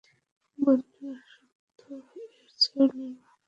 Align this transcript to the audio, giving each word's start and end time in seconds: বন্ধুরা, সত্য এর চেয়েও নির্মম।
বন্ধুরা, 0.59 1.13
সত্য 1.31 1.79
এর 2.21 2.31
চেয়েও 2.59 2.85
নির্মম। 2.93 3.29